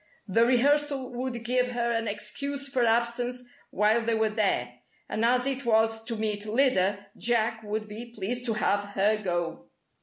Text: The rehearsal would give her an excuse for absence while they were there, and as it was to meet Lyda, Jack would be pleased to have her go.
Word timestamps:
The 0.27 0.47
rehearsal 0.47 1.11
would 1.13 1.43
give 1.45 1.73
her 1.73 1.91
an 1.91 2.07
excuse 2.07 2.67
for 2.67 2.83
absence 2.83 3.43
while 3.69 4.01
they 4.03 4.15
were 4.15 4.31
there, 4.31 4.79
and 5.07 5.23
as 5.23 5.45
it 5.45 5.63
was 5.63 6.03
to 6.05 6.15
meet 6.15 6.47
Lyda, 6.47 7.09
Jack 7.19 7.61
would 7.61 7.87
be 7.87 8.11
pleased 8.11 8.45
to 8.47 8.53
have 8.53 8.83
her 8.95 9.21
go. 9.21 9.65